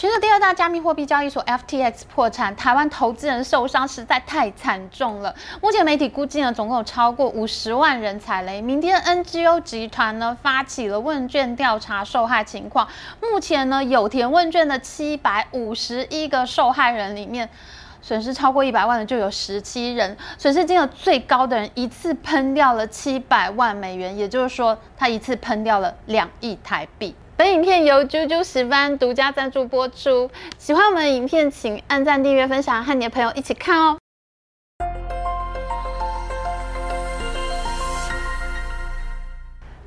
[0.00, 5.34] 全球第二大加密货币交易所 FTX 破产，台湾投资人受伤实在太惨重了。
[5.60, 8.62] 目前媒体估计呢，总共有超过五十万人踩雷。
[8.62, 12.88] 明天 NGO 集团呢发起了问卷调查受害情况，
[13.20, 17.46] 目前呢有填问卷的七百五十一个受害人里面，
[18.00, 27.14] 损失超过一百万的就有十七人，损失金额最高的人一次喷掉了七百万美元，也就是说他一次喷掉了两亿台币。
[27.40, 30.30] 本影片由啾啾石斑独家赞助播出。
[30.58, 33.96] 喜欢我们的影片，请按赞、订阅、分享，和你的朋友一起看哦。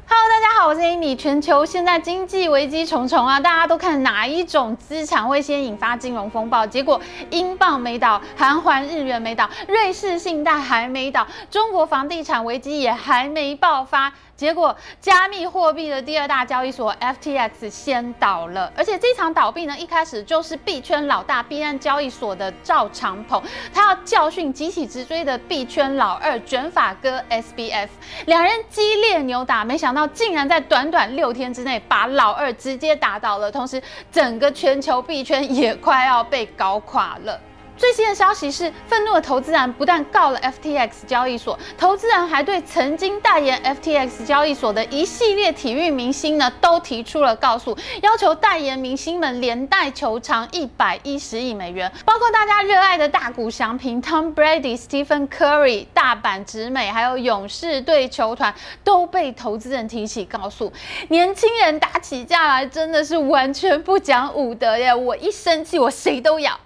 [0.07, 1.15] Hello，大家好，我是 Amy。
[1.15, 6.65] 全球现在经济危机重重啊，大家都看哪一种资产会先引发金融风暴？
[6.65, 6.99] 结果，
[7.29, 14.11] 英镑没倒，韩圜日元没倒，瑞士信贷还没倒，中国房地产危机也还没爆发。
[14.35, 23.41] 结果，加密货币的第二大交易所 FTX 先倒了，而且这场倒闭呢，一开始就是币圈老大币安交易所的赵长鹏，
[23.71, 27.89] 他要教训急起直追的币圈老二卷发哥 SBF，
[28.25, 37.39] 两人激烈扭打，没想到竟然在短短六天之内把老二直接打倒了，同时整个全球币圈也快要被搞垮了。
[37.75, 60.71] 最新的消息是，愤怒的投资人不但告了 FTX 交易所，投资人还对曾经代言 FTX 交易所的一系列体育明星呢，都提出了告诉，要求代言明星们连带求偿一百一十亿美元，包括大家热爱的大谷翔平、Tom Brady、Stephen Curry、大阪直美，还有勇士队球团都被投资人提起告诉。
[61.09, 64.93] 年轻人打起架来真的是完全不讲武德耶！
[64.93, 66.57] 我一生气，我谁都咬。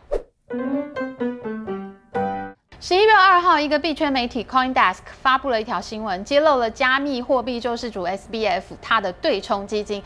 [2.88, 10.02] 十一月二号，一个币圈媒体 CoinDesk 发布了一条新闻，揭露了加密货币救世主 SBF 它的对冲基金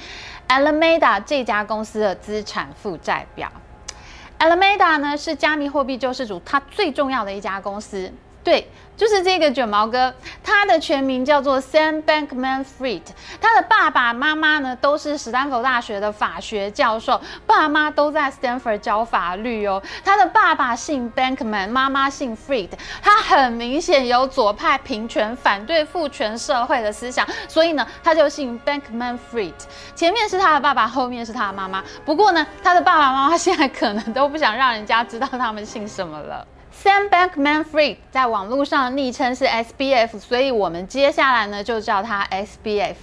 [0.47, 3.51] Alameda 这家公司的资产负债表。
[4.39, 8.11] Alameda 呢是加密货币救世主它最重要的一家公司。
[8.43, 10.11] 对，就是这个卷毛哥，
[10.43, 13.03] 他的全名叫做 Sam Bankman-Fried，
[13.39, 19.81] 他的爸爸妈妈呢都是史丹佛大学的法学教授，爸妈都在 Stanford 教法律哦。
[20.03, 22.69] 他的爸爸姓 Bankman，妈妈姓 Fried，
[23.01, 29.53] 他很明显有左派平权、反对父权社会的思想，所以呢，他就姓 Bankman-Fried。
[29.93, 31.83] 前面是他的爸爸，后面是他的妈妈。
[32.03, 36.47] 不过呢，他的爸爸妈妈现在可能都不想让人家知道他们姓什么了。
[36.83, 42.95] Sam Bankman-Fried 在网络上昵称是 SBF，所以我们接下来呢就叫他 SBF。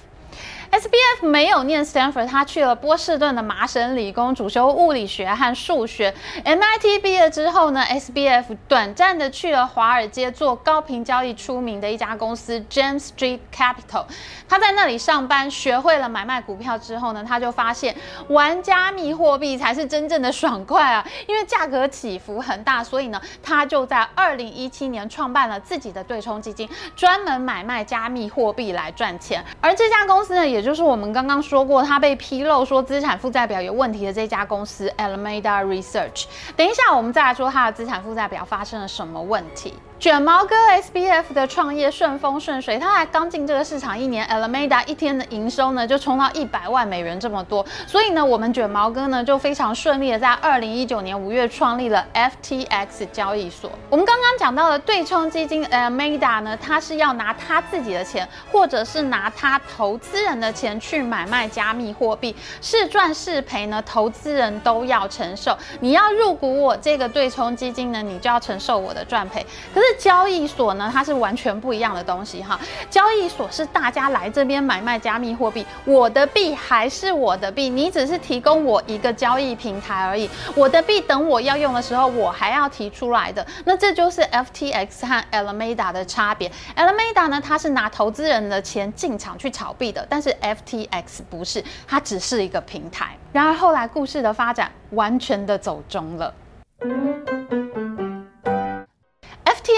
[0.70, 6.14] SBF 没有念 Stanford，他去了波士顿的麻省理工，主修物理学和数学。
[6.44, 14.04] MIT 毕业之后呢，SBF 短暂的去了华尔街做高频交易出名的一家公司 James Street Capital。
[14.48, 17.96] 他在那里上班，学会了买卖股票之后呢，他就发现
[18.28, 21.06] 玩加密货币才是真正的爽快啊！
[21.26, 29.44] 因为价格起伏很大，所以呢，他就在二零一七年创办了自己的对冲基金，专门买卖加密货币来赚钱。
[29.60, 36.24] 而这家公司呢，也也就是我们刚刚说过，他被披露说资产负债表有问题的这家公司 Alameda Research。
[36.56, 39.72] 等一下，我们再来说他的资产负债表发生了什么问题。
[40.00, 53.72] 卷毛哥 SBF 的创业顺风顺水，他还刚进这个市场一年，Alameda 一天的营收呢就冲到一百万美元这么多，所以呢，我们卷毛哥呢就非常顺利的在二零一九年五月创立了 FTX 交易所。
[53.90, 65.58] 我们刚刚讲到的对冲基金 Alameda 呢，他是要拿他自己的钱，或者是拿他投资人的钱去买卖加密货币，是赚是赔呢，投资人都要承受。
[65.80, 69.44] 你要入股我这个对冲基金呢，你就要承受我的赚赔。
[69.74, 72.58] 可是交易所呢，它是完全不一样的东西哈。
[72.90, 80.28] 交易所是大家来这边买卖加密货币，我的币还是我的币，你只是提供我一个交易平台而已。
[80.54, 83.46] 我的币等我要用的时候，我还要提出来的。
[83.64, 86.50] 那这就是 FTX 和 Alameda 的差别。
[86.76, 93.16] Alameda 呢，它是拿投资人的钱进场去炒币的，但是 FTX 不是，它只是一个平台。
[93.32, 96.34] 然而后来故事的发展完全的走中了。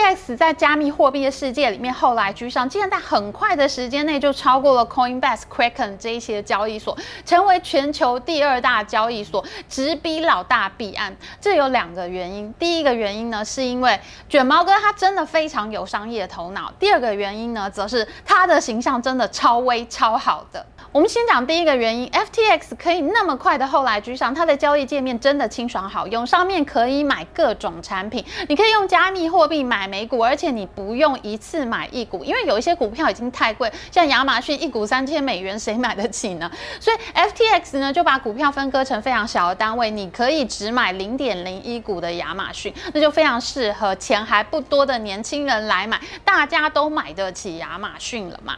[0.00, 11.14] FTX 在加密货币的世界里面后来居上，竟然在很快的时间内就超过了 Coinbase、Kraken 这一些交易所，成为全球第二大交易所，直逼老大币安。
[11.38, 13.98] 这有两个原因，第一个原因呢，是因为
[14.28, 20.64] 卷毛哥他真的非常有商业头脑；第二个原因呢，则是他的形象真的超威超好的。
[20.92, 36.50] 我们先讲第一个原因，FTX 可以那么快的后来居上，它的交易界面真的清爽好用，上面可以买各种产品，你可以用加密货币买美股，而且你不用一次买一股，因为有一些股票已经太贵，像亚马逊一股三千美元，谁买得起呢？
[36.80, 48.56] 所以 FTX 呢就把股票分割成非常小的单位，你可以只买零点零一股的亚马逊，那就非常适合钱还不多的年轻人来买，大家都买得起亚马逊了嘛。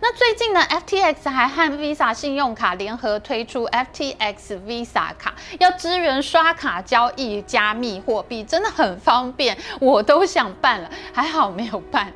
[0.00, 12.12] 那最近呢，FTX 还和 Visa 信用卡联合推出 FTX Visa 卡，要支援刷卡交易加密货币，真的很方便，我都想办了，还好没有办。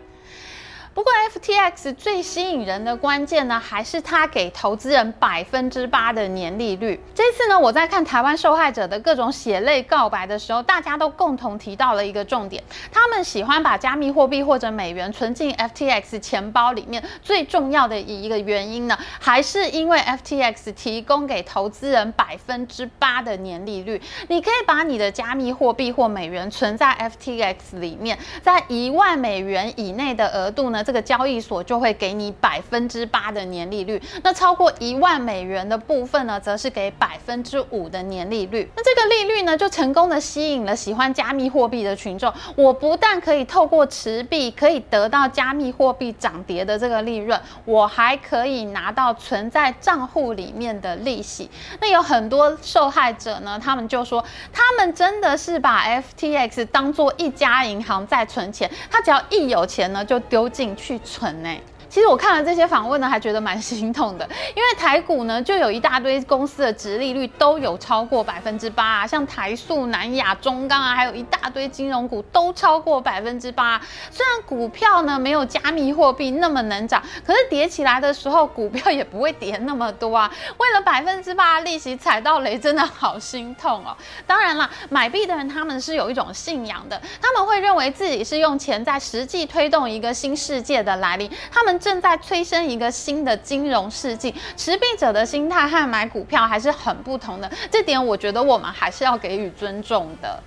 [0.98, 7.00] 不过，FTX 最吸引人的关键呢，还是它给投资人百分之八的年利率。
[7.14, 12.60] 这次呢，我在看台湾受害者的各种血泪告白的时候，大家都共同提到了一个重点：
[12.90, 17.00] 他们喜欢把加密货币或者美元存进 FTX 钱包里面。
[17.22, 24.02] 最重要的一个原因呢，还是因为 FTX 提供给投资人百分之八的年利率。
[24.26, 38.66] 你可以把你的加密货币或美元存在 FTX 里面，在一万美元以内的额度呢，这个交易所就会给你百分之八的年利率，那超过一万美元的部分呢，则是给百分之五的年利率。
[38.74, 42.32] 那这个利率呢，就成功的吸引了喜欢加密货币的群众。
[42.56, 51.50] 我不但可以透过持币可以得到加密货币涨跌的这个利润，我还可以拿到存在账户里面的利息。
[51.82, 60.67] 那有很多受害者呢，他们就说，他们真的是把 FTX 当做一家银行在存钱，他只要一有钱呢，就丢进。
[60.76, 61.56] 去存呢？
[61.98, 64.24] 其实我看了这些访问呢，还觉得蛮心痛的，
[64.54, 73.80] 因为台股呢就有一大堆公司的殖利率都有超过百分之八啊，像台塑、南亚、中钢啊，还有一大堆金融股都超过百分之八。
[74.12, 80.32] 虽然股票呢没有加密货币那么能涨，可是跌起来的时候股票也不会跌那么多啊。
[80.58, 83.96] 为了百分之八利息踩到雷，真的好心痛哦。
[84.24, 91.76] 当然啦，买币的人他们是有一种信仰的，他们会认为自己是用钱在实际推动一个新世界的来临，他们。
[91.88, 100.38] 正在催生一个新的金融世纪，持币者的心态和买股票还是很不同的，这点我觉得我们还是要给予尊重的。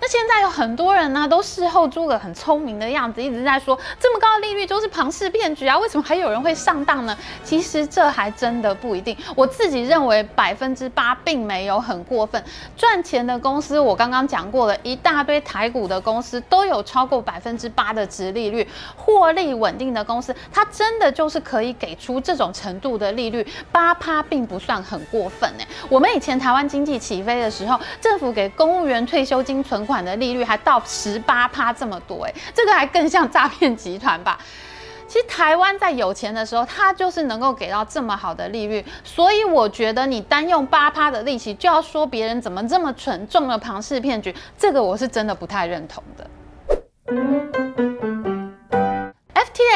[0.00, 7.16] 那现在有很多人呢，都事后诸葛很聪明的样子，一直在说这么高的利率都是庞氏骗局啊，为什么还有人会上当呢？
[7.42, 9.16] 其实这还真的不一定。
[9.34, 12.42] 我自己认为百分之八并没有很过分，
[12.76, 18.66] 赚钱的公司我刚刚讲过了，一大堆台股的公司都有超过百分之八的殖利率，
[18.96, 25.64] 获利稳定的公司，它真的就是可以给出这种程度的利率，八趴并不算很过分呢。
[25.88, 34.38] 我们以前台湾经济起飞的时候，政府给公务员退休金存款的利率还到十八趴这么多，哎，这个还更像诈骗集团吧？
[35.08, 47.57] 其实台湾在有钱的时候，它就是能够给到这么好的利率，所以我觉得你单用八趴的利息就要说别人怎么这么蠢，中了庞氏骗局，这个我是真的不太认同的。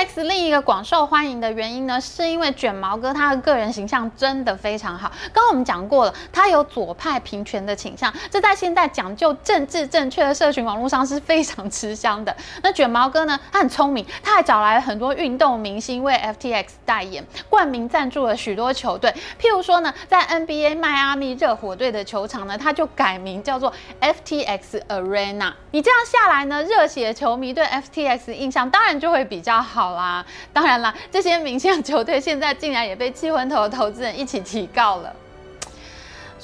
[0.02, 5.08] X 另一个广受欢迎的原因呢，是因为卷毛哥他的个人形象真的非常好。
[5.32, 12.34] 刚刚我们讲过了，他有左派平权的倾向，这在现在讲究政治正确的社群网络上是非常吃香的。
[12.64, 19.08] 那卷毛哥呢，他很聪明，他还找来了很多运动明星为 FTX 代言，冠名赞助了许多球队。
[19.40, 25.52] 譬如说呢，在 NBA 迈阿密热火队的球场呢，他就改名叫做 FTX Arena。
[25.70, 29.91] 你这样下来呢，热血球迷对 FTX 印象当然就会比较好。
[29.94, 35.14] 啦，当然啦，这些明星球队现在竟然也被气昏头的投资人一起提告了。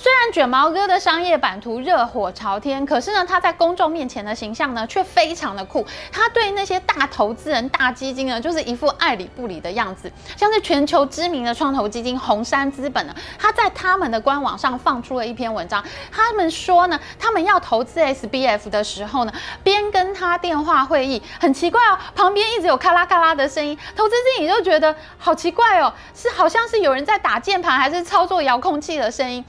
[0.01, 5.85] 虽然卷毛哥的商业版图热火朝天，可是呢，他在公众面前的形象呢却非常的酷。
[6.13, 10.09] 他对那些大投资人、大基金呢，就是一副爱理不理的样子。
[10.37, 19.33] 像是全球知名的创投基金红杉资本呢，他在他们的官网上放出了一篇文章，他们说呢，他们要投资 SBF 的时候呢，
[19.65, 29.45] 边跟他电话会议，很奇怪哦，旁边一直有咔啦咔啦的声音，投资经理就觉得好奇怪哦，是好像是有人在打键盘还是操作遥控器的声音。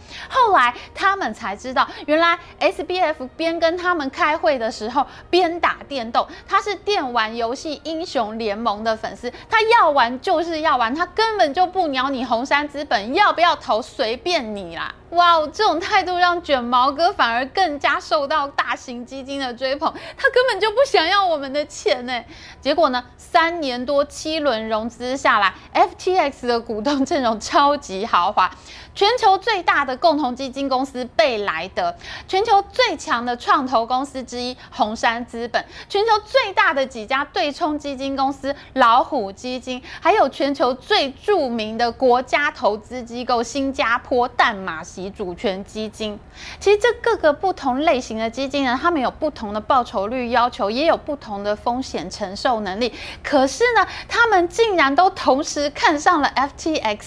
[0.48, 14.94] 后来他们才知道，原来 SBF 边跟他们开会的时候边打电动，他是电玩游戏英雄联盟的粉丝，他要玩就是要玩，他根本就不鸟你红杉资本要不要投，随便你啦。
[15.12, 22.24] 哇哦，这种态度让卷毛哥反而更加受到大型基金的追捧，他根本就不想要我们的钱呢。
[22.62, 28.52] 结果呢，三年多七轮融资下来，FTX 的股东阵容超级豪华。
[28.96, 31.96] 全球最大的共同基金公司贝莱德，
[32.28, 46.20] 全球最强的创投公司之一红杉资本，全球最大的几家对冲基金公司老虎基金，还有全球最著名的国家投资机构新加坡淡马锡及主权基金。
[46.60, 52.94] 其实这各个不同类型的基金呢，他们有不同的报酬率要求，也有不同的风险承受能力。
[53.24, 57.00] 可是呢，他们竟然都同时看上了 FTX，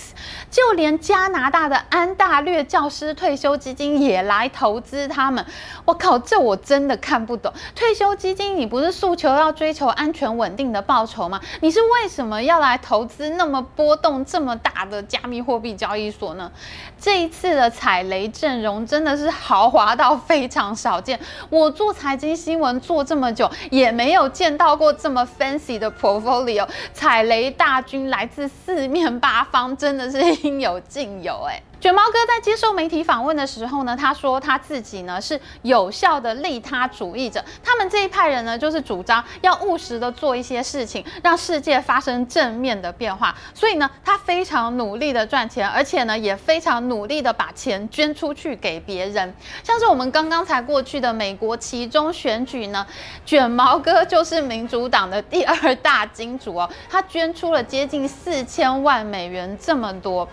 [0.50, 1.82] 就连加拿大的。
[1.90, 5.44] 安大略教师退休基金也来投资他们，
[5.84, 7.52] 我靠，这我真的看不懂。
[7.74, 11.40] 退休基金，你不是诉求要追求安全稳定的报酬吗？
[11.60, 16.50] 你是为什么要来投资那么波动这么大的加密货币交易所呢？
[16.98, 21.18] 这一次的踩雷阵容真的是豪华到非常少见。
[21.50, 26.64] 我做财经新闻做这么久，也没有见到过这么 fancy 的 portfolio。
[26.94, 31.60] 踩雷大军来自四面八方，真的是 应有尽有哎。
[31.82, 37.44] 卷毛哥在接受媒体访问的时候呢，他说他自己呢是有效的利他主义者。
[37.60, 43.34] 他们这一派人呢，就是主张要务实的做一些事情，让世界发生正面的变化。
[43.52, 49.34] 所以呢，他非常努力的赚钱，而且呢，也非常努力的把钱捐出去给别人。
[49.64, 52.86] 像是我们刚刚才过去的美国期中选举呢，
[53.26, 60.28] 卷毛哥就是民主党的第二大金主哦，他捐出了接近四千万美元，这么多。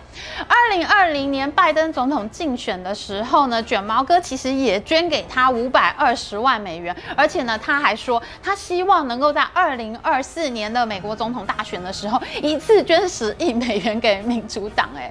[0.46, 1.39] 二零二零年。
[1.40, 14.90] 年拜登总统竞选的时候呢，卷毛哥其实也捐给他五百二十万美元，而且呢，他还说他希望能够在二零二四年的美国总统大选的时候，一次捐十亿美元给民主党。
[14.94, 15.10] 哎，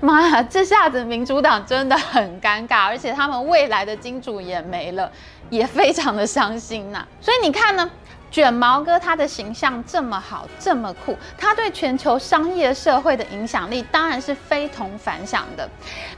[0.00, 5.08] 妈呀，这下子民主党真的很尴尬，而且他们未来的金主也没了，
[5.50, 7.88] 也非常的伤心呐、所以你看呢？
[8.30, 15.68] 卷毛哥他的形象这么好，这么酷，他对全球商业社会的影响力当然是非同凡响的。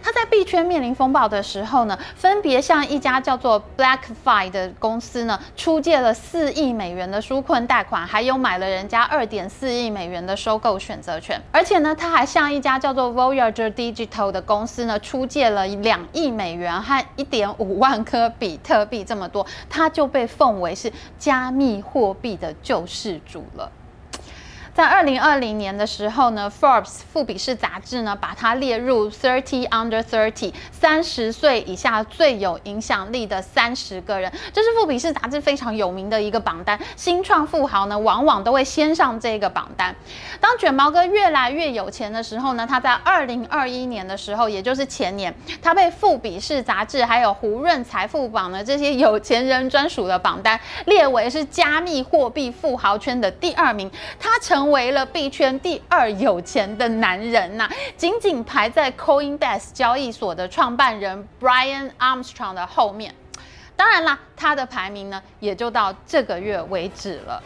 [0.03, 11.41] 他在币圈面临风暴的时候呢，分别向一家叫做 BlackFi 的公司呢出借了四亿美元的纾困贷款，还有买了人家二点四亿美元的收购选择权。
[11.51, 23.71] 而且呢，他还向一家叫做 Voyager Digital 的公司呢出借了两亿美元和一点五万颗比特币，这么多，他就被奉为是加密货货币的救世主了。
[24.75, 36.81] 在二零二零年的时候呢，Forbes 富比士杂志呢把它列入 Thirty Under Thirty 三十岁以下最有影响力的三十个人，这是富比士杂志非常有名的一个榜单。
[36.97, 39.95] 新创富豪呢往往都会先上这个榜单。
[40.41, 53.91] 当卷毛哥越来越有钱的时候呢，他在二零二一年的时候，也就是前年，他被富比士杂志还有胡润财富榜的这些有钱人专属的榜单列为是加密货币富豪圈的第二名。
[54.19, 54.62] 他成。
[54.63, 63.13] 成为了币圈第二有钱的男人呐、仅仅排在 Coinbase 交易所的创办人 Brian Armstrong 的后面。
[63.75, 67.43] 当然啦，他的排名呢，也就到这个月为止了。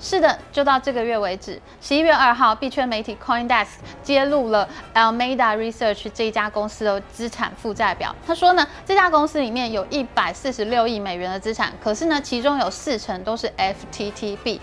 [0.00, 1.60] 是的，就到这个月为止。
[1.80, 3.66] 十一月二号，币圈媒体 CoinDesk
[4.02, 8.16] 揭露了 Alameda Research 这家公司的资产负债表。
[8.26, 14.58] 他说呢，这家公司里面有一百四十六亿美元的资产，可是呢，其中有四成都是 FTTB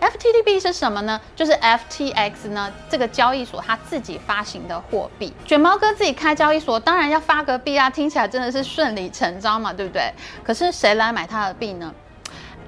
[0.00, 1.20] FTTB 是什么呢？
[1.36, 5.32] 就是 FTX 呢这个交易所它自己发行的货币。
[5.44, 10.12] 卷毛哥自己开交易所，当然要发个币啊，听起来真的是顺理成章嘛，对不对？
[10.42, 11.94] 可是谁来买他的币呢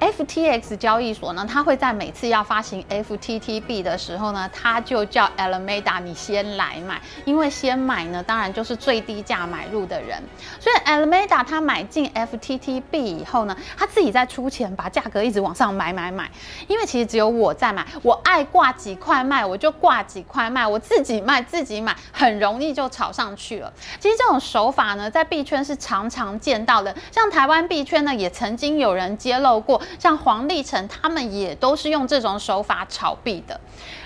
[0.05, 10.23] ？FTX 交易所呢，它会在每次要发行 FTTB 的时候呢，它就叫 Alameda 你先来买，因为先买呢，当然就是最低价买入的人。
[10.61, 16.31] 所以 Alameda 它买进 FTTB 以后呢，它自己再出钱把价格一直往上买买买。
[16.69, 23.73] 因为其实只有我在买，我爱挂几块卖我就挂几块卖，我自己卖自己买，很容易就炒上去了。
[23.99, 29.81] 其实这种手法呢，在币圈是常常见到的，像台湾币圈呢，也曾经有人揭露过。
[29.99, 33.61] 像黄立成他们也都是用这种手法炒币的。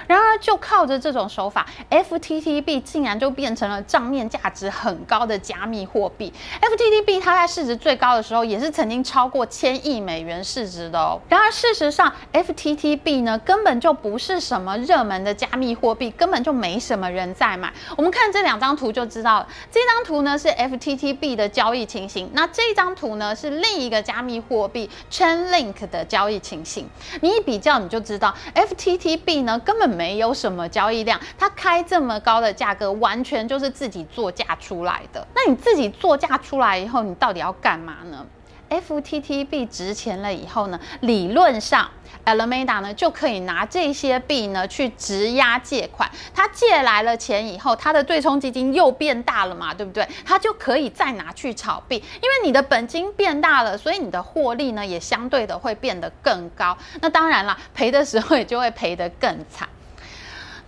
[0.06, 6.32] 然而，就靠着这种手法，FTTB 竟然就变成了账面价值很高的加密货币。
[6.62, 11.20] FTTB 它在市值最高的时候，也是曾经超过千亿美元市值的哦。
[11.28, 17.70] 然而，事实上，FTTB 呢根本就不是什么热门的加密货币，根本就没什么人在买。
[17.94, 19.48] 我们看这两张图就知道了。
[19.70, 26.88] 这张图呢是 FTTB 的交易情形，那这张图呢是另一个加密货币 Chainlink 的交易情形。
[27.20, 29.88] 你一比较，你就知道 FTTB 呢根本。
[29.88, 35.26] 没有什么交易量，他开这么高的价格，完全就是自己作价出来的。
[35.34, 38.24] 那你自己作价出来以后，你到底要干嘛呢
[38.70, 41.88] ？FTT 币值钱了以后呢，理论上。
[42.24, 50.06] Alameda 呢就可以拿这些币呢去质押借款，他借来了钱以后，他的对冲基金又变大了嘛，对不对？
[50.26, 56.76] 他就可以再拿去炒币，因为你的本金变大了，所以你的获利呢也相对的会变得更高。
[57.00, 59.66] 那当然了，赔的时候也就会赔得更惨。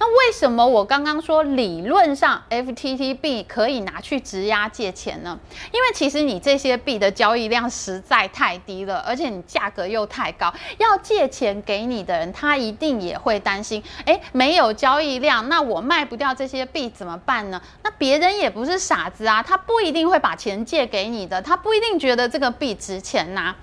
[0.03, 5.39] 那为什么我刚刚说理论上 FTT 币可以拿去质押借钱呢？
[5.71, 17.61] 因为其实你这些币的交易量实在太低了，而且你价格又太高，要借钱给你的人，他一定也会担心，诶，没有交易量，那我卖不掉这些币怎么办呢？
[17.83, 23.55] 那别人也不是傻子啊，他不一定会把钱借给你的，他不一定觉得这个币值钱呐。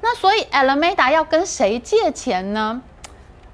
[0.00, 2.82] 那所以 Alameda 要跟谁借钱呢？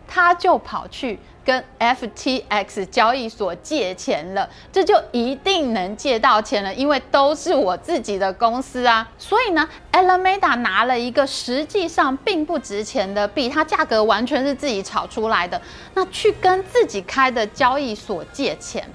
[0.08, 1.18] 他就跑去。
[1.44, 9.08] 跟 FTX 交易所借钱了，这就一定能借到钱了，因为都是我自己的公司啊。
[9.18, 15.60] 所以呢，Elameda 拿了一个实际上并不值钱的币，它价格完全是自己炒出来的，
[15.94, 18.88] 那去跟自己开的交易所借钱。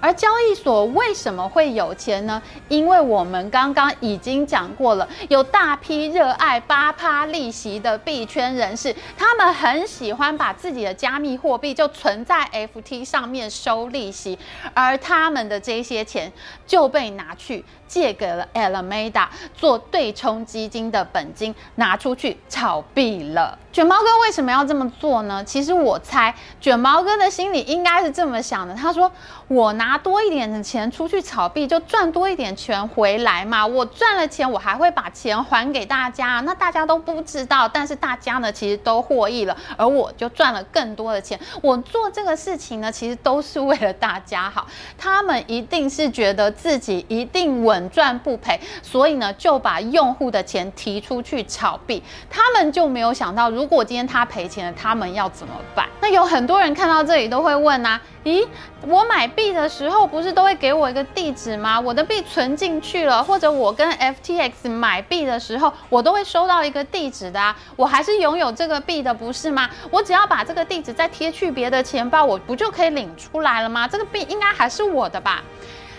[0.00, 2.40] 而交易所为什么会有钱呢？
[2.68, 14.38] 因为我们刚刚已经讲过了，有大批热爱八趴利息的币圈人士，他们很喜欢把自己的加密货币就存在 FT 上面收利息，
[14.72, 16.32] 而他们的这些钱
[16.66, 23.58] 就被拿去借给了 Alameda 做对冲基金的本金，拿出去炒币了。
[23.74, 25.42] 卷毛哥为什么要这么做呢？
[25.42, 28.72] 其实我猜，卷毛哥的心里应该是这么想的。
[28.72, 29.10] 他说
[29.48, 33.66] ：“我拿多一点的钱出去炒币，就赚多一点钱回来嘛。
[33.66, 41.36] 我赚了钱，我还会把钱还给大家，那大家都不知道，但是大家呢，其实都获益了，而我就赚了更多的钱。
[41.60, 44.68] 我做这个事情呢，其实都是为了大家好。
[44.96, 52.00] 他们一定是觉得自己一定稳赚不赔，所以呢，就把用户的钱提出去炒币。
[52.30, 55.88] 他们就没有想到，如如果今天他赔钱了，他们要怎么办？
[56.02, 58.46] 那有很多人看到这里都会问啊，咦，
[58.86, 61.80] 我买币的时候不是都会给我一个地址吗？
[61.80, 69.70] 我的币存进去了，或者我跟 FTX 买币的时候，我都会收到一个地址的啊，我还是拥有这个币的，不是吗？
[69.90, 73.88] 我只要把这个地址再贴去别的钱包，我不就可以领出来了吗？
[73.88, 75.42] 这个币应该还是我的吧？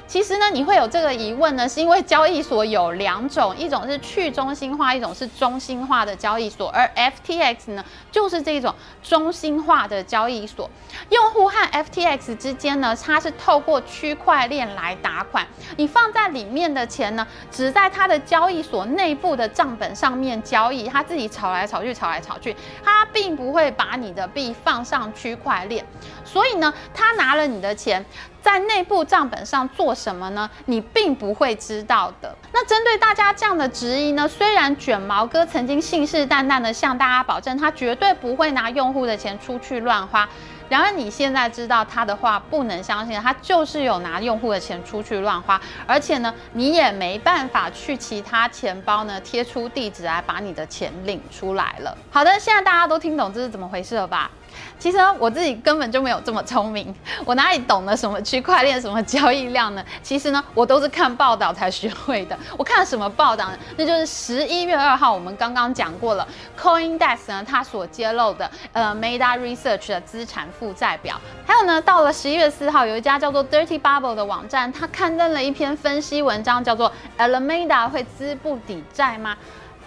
[0.08, 10.70] 其实呢，你会有这个疑问呢，是因为交易所有两种，一种是去中心化，一种是中心化的交易所，而 FTX 呢，就是这种中心化的交易所。
[11.10, 15.46] 用户和 FTX 之间呢，它是透过区块链来打款，
[15.76, 25.84] 你放在里面的钱呢，只在它的交易所内部的账本上面交易，它自己炒来炒去，炒来炒去，它并不会把你的币放上区块链，
[26.26, 28.04] 所以呢，他拿了你的钱。
[28.42, 30.48] 在内部账本上做什么呢？
[30.66, 32.36] 你并不会知道的。
[32.54, 40.30] 那针对大家这样的质疑呢，虽然卷毛哥曾经信誓旦旦的向大家保证，他绝对不会拿用户的钱出去乱花。
[40.70, 51.98] 然而你现在知道他的话不能相信，他就是有拿用户的钱出去乱花，而且呢，你也没办法去其他钱包呢贴出地址来把你的钱领出来了。
[52.12, 54.30] 好的，现在大家都听懂这是怎么回事了吧？
[54.78, 56.94] 其实我自己根本就没有这么聪明，
[57.26, 59.84] 我哪里懂得什么区块链、什么交易量呢？
[60.04, 62.38] 其实呢，我都是看报道才学会的。
[62.58, 63.58] 我看了什么报道呢？
[63.78, 66.28] 那就是十一月二号，我们刚刚讲过了
[66.60, 71.20] ，CoinDesk 呢，它所揭露的呃，Meta Research 的资产负债表。
[71.46, 79.36] 还有呢，到了十一月四号，有一家叫做 Dirty Bubble 的网站，它刊登了一篇分析文章，叫做 Alameda 会资不抵债吗？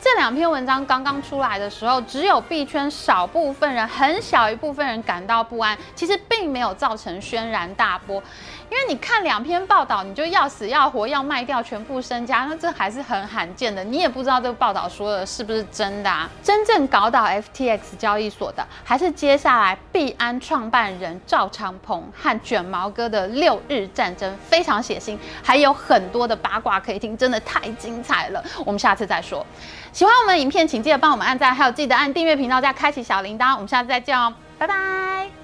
[0.01, 8.23] 这两篇文章刚刚出来的时候，只有币圈少部分人，很小一部分人感到不安，其实并没有造成轩然大波。
[8.71, 13.83] 因为你看两篇报道，你就要死要活要卖掉全部身家，那这还是很罕见的。
[13.83, 16.29] 你也不知道这个报道说的是不是真的啊？
[16.43, 28.45] 真正搞倒 FTX 交易所的，还是接下来币安创办人赵长鹏和卷毛哥的六日战争，非常血腥，还有很多的八卦可以听，真的太精彩了。
[28.67, 29.45] 我们下次再说。
[29.93, 33.55] 喜欢我们的影片，请记得帮我们按赞，还有记得按订阅频道，再开启小铃铛。
[33.55, 35.38] 我们下次再见哦，拜拜。